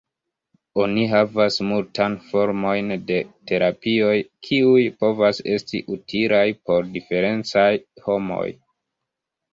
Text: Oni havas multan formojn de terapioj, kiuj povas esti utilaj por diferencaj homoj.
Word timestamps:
Oni 0.83 1.01
havas 1.11 1.57
multan 1.71 2.15
formojn 2.29 2.89
de 3.11 3.19
terapioj, 3.51 4.15
kiuj 4.47 4.87
povas 5.05 5.45
esti 5.57 5.83
utilaj 5.99 6.43
por 6.71 6.89
diferencaj 6.97 7.71
homoj. 8.09 8.47